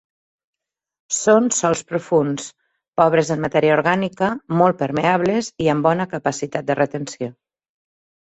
Són 1.15 1.49
sòls 1.57 1.83
profunds, 1.89 2.47
pobres 3.01 3.29
en 3.35 3.43
matèria 3.43 3.75
orgànica, 3.75 4.29
molt 4.61 4.79
permeables 4.79 5.51
i 5.67 5.69
amb 5.75 5.87
bona 5.89 6.09
capacitat 6.15 6.67
de 6.71 6.79
retenció. 6.81 7.29